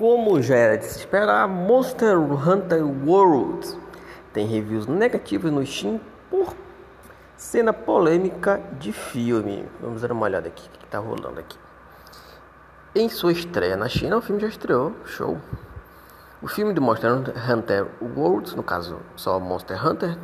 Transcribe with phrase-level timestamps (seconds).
[0.00, 3.68] Como já era de se esperar, Monster Hunter World
[4.32, 6.54] tem reviews negativos no Steam por
[7.36, 9.68] cena polêmica de filme.
[9.78, 11.58] Vamos dar uma olhada aqui o que está rolando aqui.
[12.94, 15.36] Em sua estreia na China, o filme já estreou, show.
[16.40, 20.16] O filme de Monster Hunter World, no caso só Monster Hunter,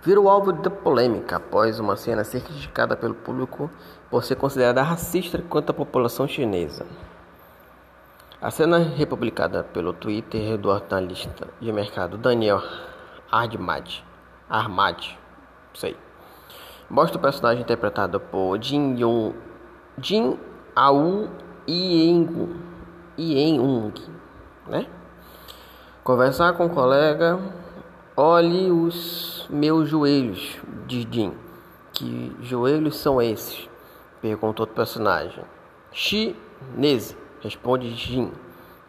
[0.00, 3.68] virou alvo de polêmica após uma cena ser criticada pelo público
[4.08, 6.86] por ser considerada racista quanto à população chinesa.
[8.40, 12.62] A cena republicada pelo Twitter do analista de mercado Daniel
[13.32, 14.00] Armad,
[14.48, 15.04] Armad,
[15.74, 15.96] sei,
[16.88, 19.34] mostra o personagem interpretado por Jin Yong,
[20.00, 20.38] Jin
[20.76, 21.28] Au
[21.66, 22.54] Ieng,
[23.18, 23.92] Ieng,
[24.68, 24.86] né?
[26.04, 27.40] Conversar com o um colega,
[28.16, 31.34] olhe os meus joelhos, diz Jin.
[31.92, 33.68] Que joelhos são esses?
[34.22, 35.42] Perguntou o personagem.
[35.90, 38.32] Chinese, responde Jin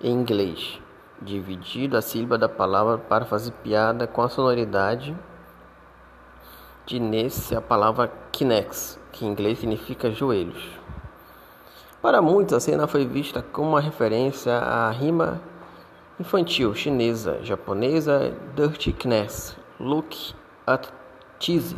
[0.01, 0.79] em inglês,
[1.21, 5.15] dividido a sílaba da palavra para fazer piada com a sonoridade
[6.85, 10.63] de nesse a palavra kinex, que em inglês significa joelhos.
[12.01, 15.41] Para muitos, a cena foi vista como uma referência à rima
[16.19, 20.33] infantil chinesa, japonesa Dirty Kness, Look
[20.65, 20.87] at
[21.39, 21.75] Cheese,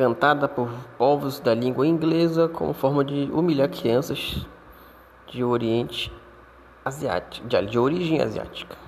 [0.00, 4.46] cantada por povos da língua inglesa como forma de humilhar crianças
[5.28, 6.10] de Oriente
[6.82, 8.78] Asiático, de origem asiática.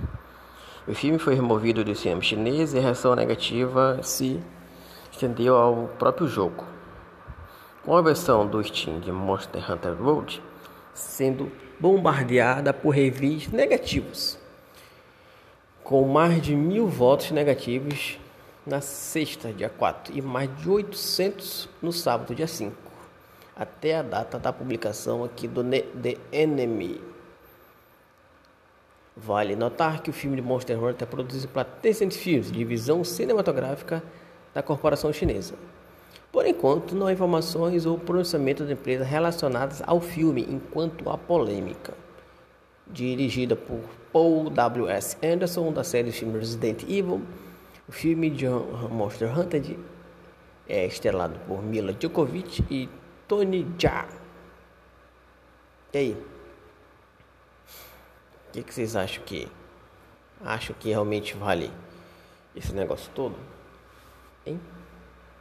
[0.88, 4.40] O filme foi removido do cinema chinês e a reação negativa se
[5.12, 6.64] estendeu ao próprio jogo
[7.84, 10.42] com a versão do Steam de Monster Hunter World
[10.94, 14.38] sendo bombardeada por reviews negativos,
[15.84, 18.18] com mais de mil votos negativos
[18.66, 22.74] na sexta, dia 4, e mais de 800 no sábado, dia 5,
[23.56, 27.00] até a data da publicação aqui do The Enemy.
[29.16, 34.02] Vale notar que o filme de Monster Hunter é produzido pela Tencent Films, divisão cinematográfica
[34.54, 35.54] da corporação chinesa.
[36.30, 41.92] Por enquanto, não há informações ou pronunciamento da empresa relacionadas ao filme, enquanto a polêmica.
[42.86, 43.80] Dirigida por
[44.10, 45.18] Paul W.S.
[45.22, 47.20] Anderson, da série de filmes Resident Evil,
[47.92, 49.78] o filme de Monster Hunter
[50.66, 52.88] é estrelado por Mila Djokovic e
[53.28, 54.08] Tony Jaa.
[55.92, 56.12] E aí?
[58.48, 59.46] O que, que vocês acham que?
[60.42, 61.70] Acho que realmente vale
[62.56, 63.36] esse negócio todo?
[64.46, 64.58] Hein?